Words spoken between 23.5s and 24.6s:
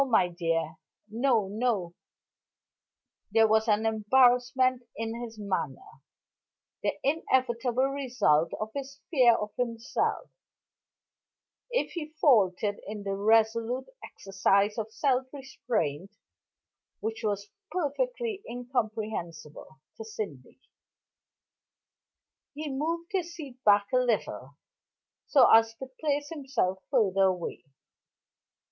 back a little,